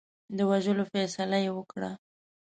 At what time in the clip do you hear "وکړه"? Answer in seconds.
1.57-1.91